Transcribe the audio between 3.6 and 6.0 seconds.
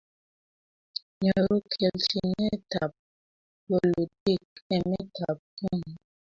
bolutik emetab Kongo